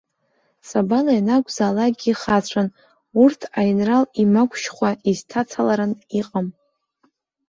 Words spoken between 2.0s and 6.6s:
ихацәан, урҭ аинрал имагәшьхәа изҭацаларан иҟам.